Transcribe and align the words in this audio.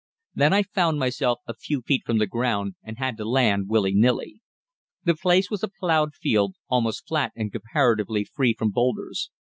Then 0.33 0.51
I 0.51 0.63
found 0.63 0.97
myself 0.97 1.41
a 1.45 1.53
few 1.53 1.81
feet 1.83 2.01
from 2.07 2.17
the 2.17 2.25
ground, 2.25 2.73
and 2.81 2.97
had 2.97 3.17
to 3.17 3.23
land 3.23 3.69
willy 3.69 3.93
nilly. 3.93 4.41
The 5.03 5.13
place 5.13 5.51
was 5.51 5.61
a 5.61 5.67
ploughed 5.67 6.15
field, 6.15 6.55
almost 6.67 7.07
flat 7.07 7.31
and 7.35 7.51
comparatively 7.51 8.23
free 8.23 8.55
from 8.55 8.71
boulders. 8.71 9.29